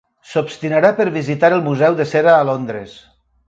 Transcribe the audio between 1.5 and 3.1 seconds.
el museu de cera a Londres.